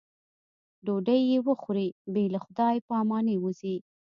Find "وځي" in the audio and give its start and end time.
3.39-3.75